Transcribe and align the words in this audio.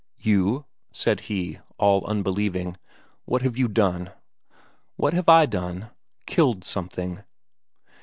"You?" 0.17 0.65
said 0.91 1.19
he, 1.29 1.59
all 1.77 2.03
unbelieving. 2.07 2.77
"What 3.25 3.43
have 3.43 3.55
you 3.55 3.67
done?" 3.67 4.09
"What 4.95 5.13
have 5.13 5.29
I 5.29 5.45
done? 5.45 5.91
Killed 6.25 6.63
something." 6.63 7.21